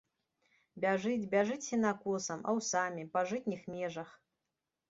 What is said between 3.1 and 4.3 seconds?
па жытніх межах.